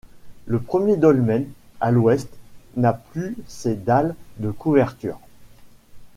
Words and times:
Le 0.47 0.59
premier 0.59 0.97
dolmen, 0.97 1.47
à 1.79 1.91
l'ouest, 1.91 2.29
n'a 2.75 2.91
plus 2.91 3.37
ses 3.45 3.75
dalles 3.75 4.15
de 4.39 4.49
couverture. 4.49 5.19